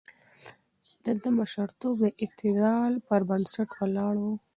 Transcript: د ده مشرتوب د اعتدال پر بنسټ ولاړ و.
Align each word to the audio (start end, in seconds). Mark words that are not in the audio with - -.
د 1.05 1.05
ده 1.21 1.29
مشرتوب 1.39 1.95
د 2.01 2.05
اعتدال 2.21 2.93
پر 3.07 3.21
بنسټ 3.29 3.69
ولاړ 3.79 4.15
و. 4.21 4.25